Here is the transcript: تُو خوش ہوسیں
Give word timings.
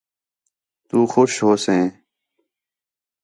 تُو 0.87 0.99
خوش 1.11 1.33
ہوسیں 1.45 1.85